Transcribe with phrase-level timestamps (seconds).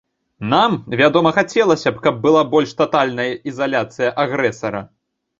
[0.51, 4.81] Нам, вядома, хацелася б, каб была больш татальная ізаляцыя агрэсара.